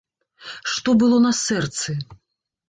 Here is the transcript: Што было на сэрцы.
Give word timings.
Што 0.75 0.95
было 1.03 1.19
на 1.27 1.33
сэрцы. 1.43 1.97